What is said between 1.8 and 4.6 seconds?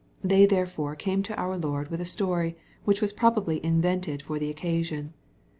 with a story which was probably in vented for the